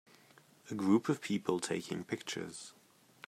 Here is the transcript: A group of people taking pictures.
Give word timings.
A 0.71 0.73
group 0.73 1.09
of 1.09 1.21
people 1.21 1.59
taking 1.59 2.03
pictures. 2.03 2.73